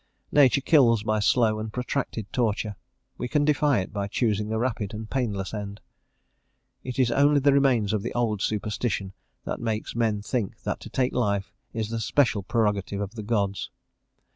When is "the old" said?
8.01-8.41